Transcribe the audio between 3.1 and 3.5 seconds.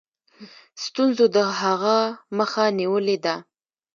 ده.